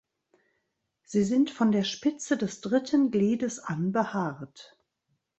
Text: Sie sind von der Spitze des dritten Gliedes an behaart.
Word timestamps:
Sie 1.03 1.23
sind 1.23 1.51
von 1.51 1.71
der 1.71 1.83
Spitze 1.83 2.35
des 2.35 2.59
dritten 2.61 3.11
Gliedes 3.11 3.59
an 3.59 3.91
behaart. 3.91 4.75